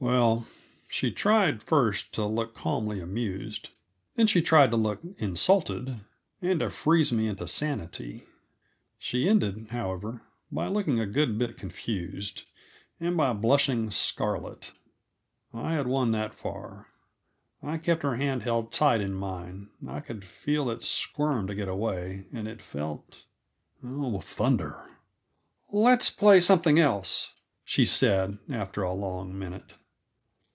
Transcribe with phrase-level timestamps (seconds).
[0.00, 0.46] Well,
[0.86, 3.70] she tried first to look calmly amused;
[4.16, 6.00] then she tried to look insulted,
[6.42, 8.24] and to freeze me into sanity.
[8.98, 10.20] She ended, however,
[10.52, 12.42] by looking a good bit confused,
[13.00, 14.72] and by blushing scarlet.
[15.54, 16.88] I had won that far.
[17.62, 21.68] I kept her hand held tight in mine; I could feel it squirm to get
[21.68, 23.24] away, and it felt
[23.82, 24.86] oh, thunder!
[25.72, 27.32] "Let's play something else,"
[27.64, 29.72] she said, after a long minute.